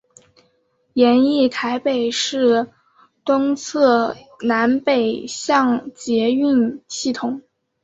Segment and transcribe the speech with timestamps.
[0.93, 2.67] 研议台北市
[3.23, 7.39] 东侧南北向捷运系统。